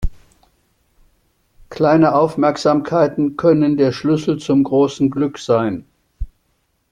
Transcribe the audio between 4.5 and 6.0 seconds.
großen Glück sein.